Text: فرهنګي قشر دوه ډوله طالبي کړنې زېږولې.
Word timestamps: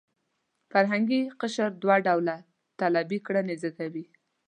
فرهنګي 0.71 1.21
قشر 1.39 1.69
دوه 1.83 1.95
ډوله 2.05 2.37
طالبي 2.79 3.19
کړنې 3.27 3.55
زېږولې. 3.61 4.03